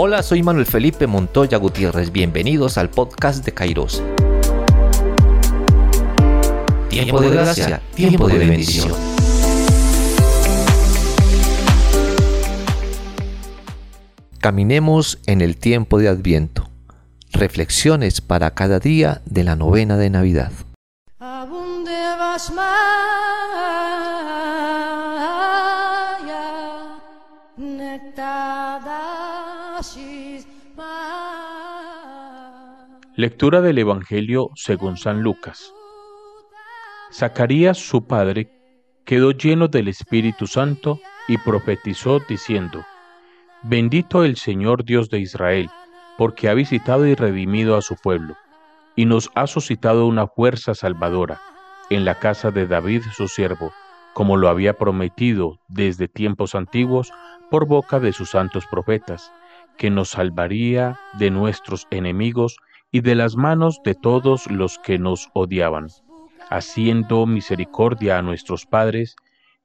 [0.00, 2.12] Hola, soy Manuel Felipe Montoya Gutiérrez.
[2.12, 4.00] Bienvenidos al podcast de Kairos.
[6.88, 8.92] Tiempo de gracia, tiempo de bendición.
[14.38, 16.70] Caminemos en el tiempo de Adviento.
[17.32, 20.52] Reflexiones para cada día de la novena de Navidad.
[33.18, 35.74] Lectura del Evangelio según San Lucas.
[37.12, 38.48] Zacarías, su padre,
[39.04, 42.84] quedó lleno del Espíritu Santo y profetizó diciendo,
[43.64, 45.68] Bendito el Señor Dios de Israel,
[46.16, 48.36] porque ha visitado y redimido a su pueblo,
[48.94, 51.40] y nos ha suscitado una fuerza salvadora
[51.90, 53.72] en la casa de David su siervo,
[54.14, 57.10] como lo había prometido desde tiempos antiguos
[57.50, 59.32] por boca de sus santos profetas,
[59.76, 62.58] que nos salvaría de nuestros enemigos
[62.90, 65.88] y de las manos de todos los que nos odiaban,
[66.50, 69.16] haciendo misericordia a nuestros padres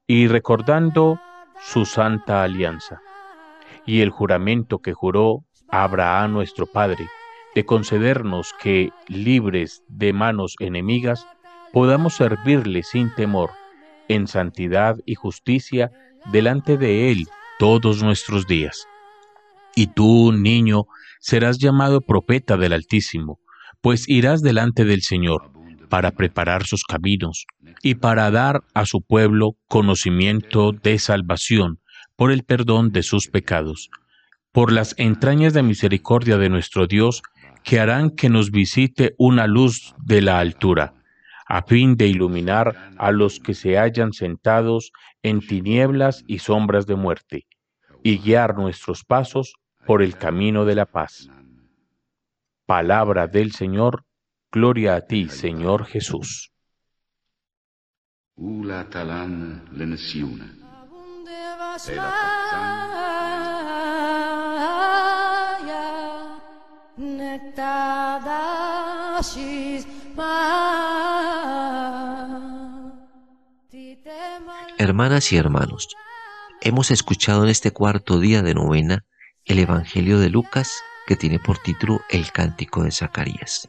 [0.06, 1.20] y recordando
[1.60, 3.00] su santa alianza,
[3.86, 7.08] y el juramento que juró Abraham nuestro Padre,
[7.54, 11.26] de concedernos que, libres de manos enemigas,
[11.72, 13.50] podamos servirle sin temor,
[14.08, 15.90] en santidad y justicia,
[16.30, 17.26] delante de Él
[17.58, 18.86] todos nuestros días.
[19.76, 20.84] Y tú, niño,
[21.20, 23.40] serás llamado profeta del Altísimo,
[23.80, 25.50] pues irás delante del Señor
[25.88, 27.46] para preparar sus caminos
[27.82, 31.80] y para dar a su pueblo conocimiento de salvación
[32.16, 33.90] por el perdón de sus pecados,
[34.52, 37.22] por las entrañas de misericordia de nuestro Dios,
[37.64, 40.94] que harán que nos visite una luz de la altura,
[41.46, 46.94] a fin de iluminar a los que se hallan sentados en tinieblas y sombras de
[46.94, 47.46] muerte,
[48.02, 49.54] y guiar nuestros pasos
[49.86, 51.28] por el camino de la paz.
[52.66, 54.04] Palabra del Señor,
[54.50, 56.52] gloria a ti, Señor Jesús.
[74.78, 75.88] Hermanas y hermanos,
[76.60, 79.04] hemos escuchado en este cuarto día de novena
[79.46, 83.68] el Evangelio de Lucas que tiene por título El Cántico de Zacarías.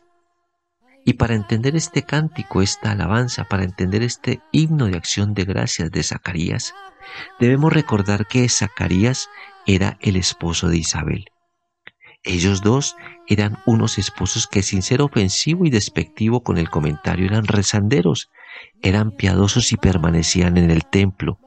[1.03, 5.91] Y para entender este cántico, esta alabanza, para entender este himno de acción de gracias
[5.91, 6.73] de Zacarías,
[7.39, 9.29] debemos recordar que Zacarías
[9.67, 11.25] era el esposo de Isabel.
[12.23, 12.95] Ellos dos
[13.27, 18.29] eran unos esposos que sin ser ofensivo y despectivo con el comentario eran rezanderos,
[18.81, 21.37] eran piadosos y permanecían en el templo,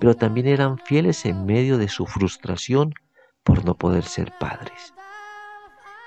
[0.00, 2.94] pero también eran fieles en medio de su frustración
[3.42, 4.94] por no poder ser padres.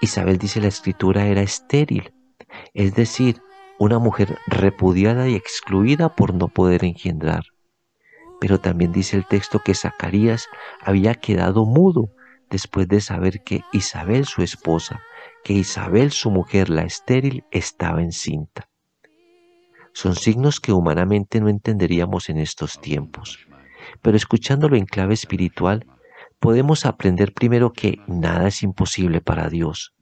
[0.01, 2.13] Isabel, dice la escritura, era estéril,
[2.73, 3.41] es decir,
[3.78, 7.44] una mujer repudiada y excluida por no poder engendrar.
[8.40, 10.47] Pero también dice el texto que Zacarías
[10.81, 12.09] había quedado mudo
[12.50, 15.02] después de saber que Isabel, su esposa,
[15.44, 18.69] que Isabel, su mujer, la estéril, estaba encinta.
[19.94, 23.47] Son signos que humanamente no entenderíamos en estos tiempos,
[24.02, 25.85] pero escuchándolo en clave espiritual,
[26.40, 29.96] podemos aprender primero que nada es imposible para Dios.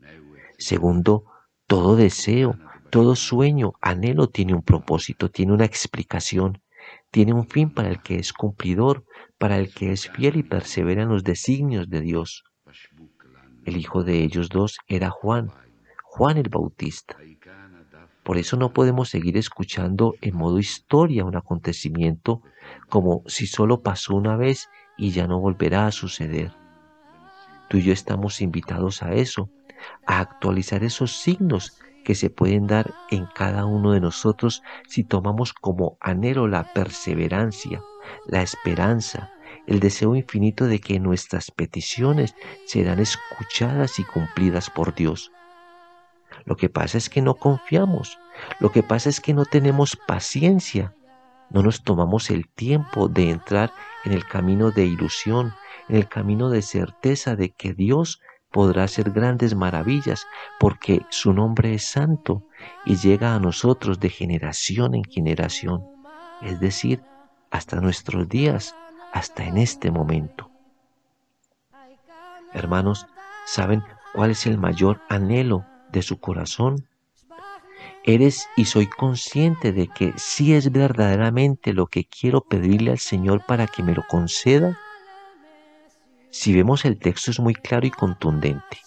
[0.57, 1.25] Segundo,
[1.67, 2.57] todo deseo,
[2.89, 6.61] todo sueño, anhelo tiene un propósito, tiene una explicación,
[7.11, 9.05] tiene un fin para el que es cumplidor,
[9.38, 12.44] para el que es fiel y persevera en los designios de Dios.
[13.65, 15.51] El hijo de ellos dos era Juan,
[16.03, 17.17] Juan el Bautista.
[18.23, 22.41] Por eso no podemos seguir escuchando en modo historia un acontecimiento
[22.89, 26.52] como si solo pasó una vez y ya no volverá a suceder.
[27.70, 29.50] Tú y yo estamos invitados a eso,
[30.06, 35.54] a actualizar esos signos que se pueden dar en cada uno de nosotros si tomamos
[35.54, 37.81] como anhelo la perseverancia,
[38.28, 39.31] la esperanza,
[39.68, 42.36] el deseo infinito de que nuestras peticiones
[42.66, 45.31] serán escuchadas y cumplidas por Dios.
[46.46, 48.19] Lo que pasa es que no confiamos,
[48.60, 50.94] lo que pasa es que no tenemos paciencia,
[51.53, 53.71] no nos tomamos el tiempo de entrar
[54.03, 55.53] en el camino de ilusión,
[55.88, 58.19] en el camino de certeza de que Dios
[58.51, 60.27] podrá hacer grandes maravillas
[60.59, 62.44] porque su nombre es santo
[62.85, 65.83] y llega a nosotros de generación en generación,
[66.41, 67.01] es decir,
[67.51, 68.75] hasta nuestros días,
[69.11, 70.50] hasta en este momento.
[72.53, 73.07] Hermanos,
[73.45, 73.83] ¿saben
[74.13, 76.88] cuál es el mayor anhelo de su corazón?
[78.03, 83.45] Eres y soy consciente de que si es verdaderamente lo que quiero pedirle al Señor
[83.45, 84.77] para que me lo conceda?
[86.29, 88.77] Si vemos el texto es muy claro y contundente.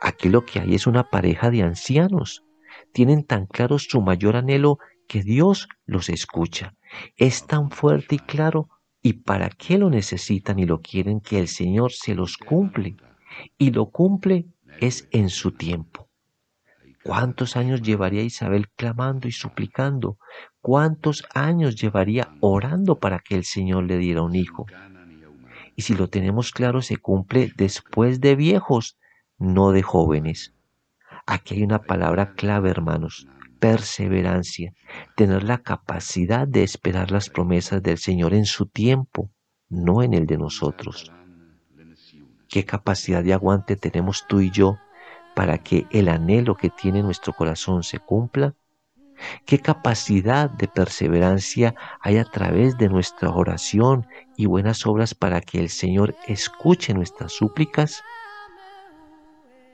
[0.00, 2.44] Aquí lo que hay es una pareja de ancianos.
[2.92, 6.74] Tienen tan claro su mayor anhelo que Dios los escucha.
[7.16, 8.68] Es tan fuerte y claro
[9.02, 12.96] y para qué lo necesitan y lo quieren que el Señor se los cumple.
[13.58, 14.46] Y lo cumple
[14.80, 16.09] es en su tiempo.
[17.02, 20.18] ¿Cuántos años llevaría Isabel clamando y suplicando?
[20.60, 24.66] ¿Cuántos años llevaría orando para que el Señor le diera un hijo?
[25.76, 28.98] Y si lo tenemos claro, se cumple después de viejos,
[29.38, 30.52] no de jóvenes.
[31.26, 33.26] Aquí hay una palabra clave, hermanos,
[33.60, 34.74] perseverancia,
[35.16, 39.30] tener la capacidad de esperar las promesas del Señor en su tiempo,
[39.70, 41.10] no en el de nosotros.
[42.48, 44.76] ¿Qué capacidad de aguante tenemos tú y yo
[45.34, 48.54] para que el anhelo que tiene nuestro corazón se cumpla?
[49.44, 54.06] ¿Qué capacidad de perseverancia hay a través de nuestra oración
[54.36, 58.02] y buenas obras para que el Señor escuche nuestras súplicas?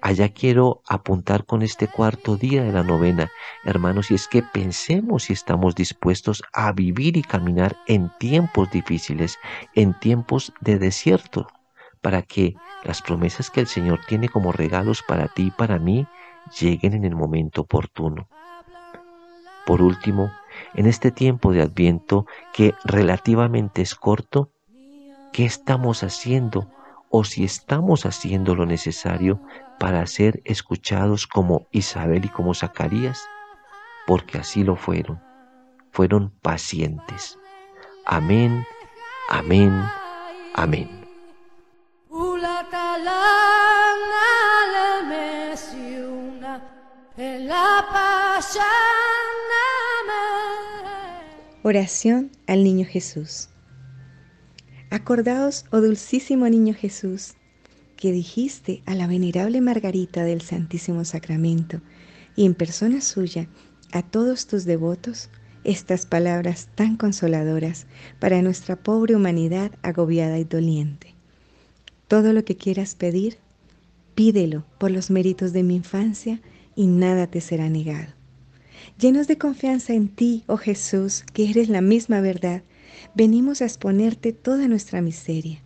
[0.03, 3.31] Allá quiero apuntar con este cuarto día de la novena,
[3.65, 9.39] hermanos, y es que pensemos si estamos dispuestos a vivir y caminar en tiempos difíciles,
[9.75, 11.49] en tiempos de desierto,
[12.01, 12.55] para que
[12.85, 16.07] las promesas que el Señor tiene como regalos para ti y para mí
[16.61, 18.29] lleguen en el momento oportuno.
[19.67, 20.31] Por último,
[20.75, 24.53] en este tiempo de adviento que relativamente es corto,
[25.33, 26.71] ¿qué estamos haciendo
[27.11, 29.41] o si estamos haciendo lo necesario
[29.79, 33.27] para ser escuchados como Isabel y como Zacarías?
[34.07, 35.21] Porque así lo fueron.
[35.91, 37.39] Fueron pacientes.
[38.05, 38.65] Amén,
[39.29, 39.83] amén,
[40.55, 41.06] amén.
[51.63, 53.49] Oración al Niño Jesús.
[54.91, 57.35] Acordaos, oh dulcísimo Niño Jesús,
[57.97, 61.81] que dijiste a la venerable Margarita del Santísimo Sacramento
[62.37, 63.49] y en persona suya
[63.93, 65.29] a todos tus devotos
[65.65, 67.87] estas palabras tan consoladoras
[68.21, 71.16] para nuestra pobre humanidad agobiada y doliente.
[72.09, 73.39] Todo lo que quieras pedir,
[74.15, 76.41] pídelo por los méritos de mi infancia
[76.77, 78.13] y nada te será negado.
[78.99, 82.63] Llenos de confianza en ti, oh Jesús, que eres la misma verdad,
[83.15, 85.61] venimos a exponerte toda nuestra miseria.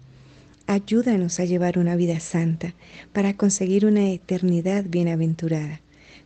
[0.67, 2.75] Ayúdanos a llevar una vida santa
[3.13, 5.81] para conseguir una eternidad bienaventurada.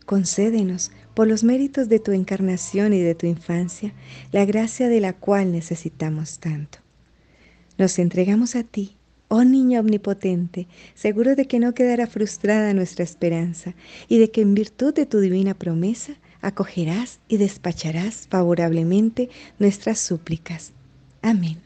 [0.06, 3.94] Concédenos, por los méritos de tu encarnación y de tu infancia,
[4.32, 6.78] la gracia de la cual necesitamos tanto.
[7.78, 8.96] Nos entregamos a ti,
[9.34, 13.74] oh niño omnipotente, seguro de que no quedará frustrada nuestra esperanza
[14.08, 20.72] y de que en virtud de tu divina promesa acogerás y despacharás favorablemente nuestras súplicas.
[21.20, 21.63] Amén.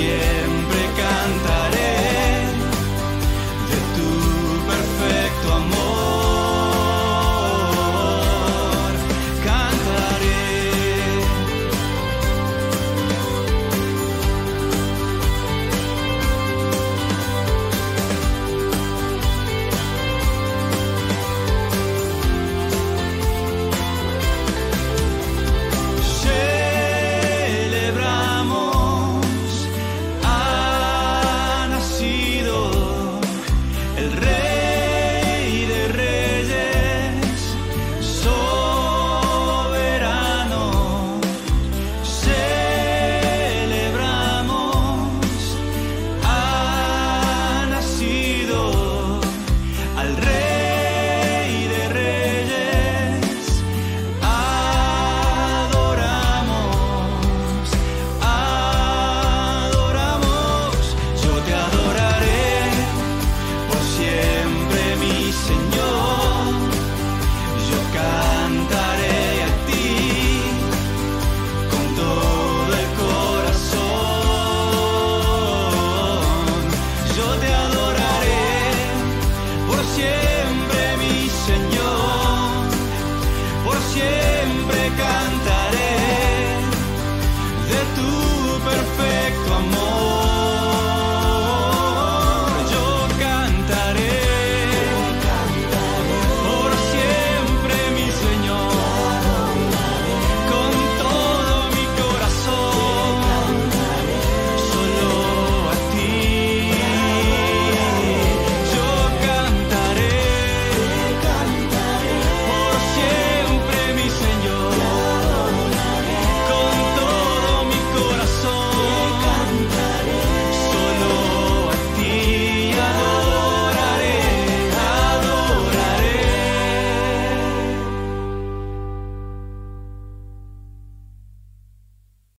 [0.00, 0.29] Por